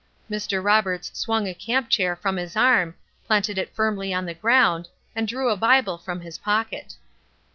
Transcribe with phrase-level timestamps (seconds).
[0.31, 0.63] Mr.
[0.63, 2.95] Roberts swung a camp chair from his arm,
[3.27, 6.95] planted it firmly in the ground, and drew a Bible from his pocket.